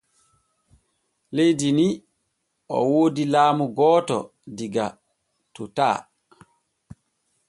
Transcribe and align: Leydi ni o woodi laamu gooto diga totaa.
Leydi 1.35 1.69
ni 1.77 1.87
o 2.75 2.77
woodi 2.91 3.23
laamu 3.33 3.65
gooto 3.77 4.17
diga 4.57 4.85
totaa. 5.53 5.97